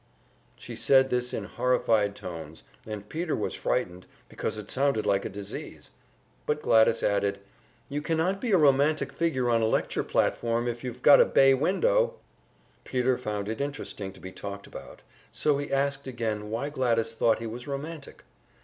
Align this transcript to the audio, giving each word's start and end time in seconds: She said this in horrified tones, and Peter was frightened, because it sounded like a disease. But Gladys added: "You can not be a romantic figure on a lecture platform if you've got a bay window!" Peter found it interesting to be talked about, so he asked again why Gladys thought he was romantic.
She 0.57 0.75
said 0.75 1.11
this 1.11 1.31
in 1.31 1.43
horrified 1.43 2.15
tones, 2.15 2.63
and 2.87 3.07
Peter 3.07 3.35
was 3.35 3.53
frightened, 3.53 4.07
because 4.29 4.57
it 4.57 4.71
sounded 4.71 5.05
like 5.05 5.25
a 5.25 5.29
disease. 5.29 5.91
But 6.47 6.63
Gladys 6.63 7.03
added: 7.03 7.39
"You 7.87 8.01
can 8.01 8.17
not 8.17 8.41
be 8.41 8.51
a 8.51 8.57
romantic 8.57 9.13
figure 9.13 9.47
on 9.47 9.61
a 9.61 9.65
lecture 9.67 10.03
platform 10.03 10.67
if 10.67 10.83
you've 10.83 11.03
got 11.03 11.21
a 11.21 11.25
bay 11.25 11.53
window!" 11.53 12.15
Peter 12.83 13.15
found 13.15 13.47
it 13.47 13.61
interesting 13.61 14.11
to 14.13 14.19
be 14.19 14.31
talked 14.31 14.65
about, 14.65 15.03
so 15.31 15.59
he 15.59 15.71
asked 15.71 16.07
again 16.07 16.49
why 16.49 16.71
Gladys 16.71 17.13
thought 17.13 17.37
he 17.37 17.45
was 17.45 17.67
romantic. 17.67 18.23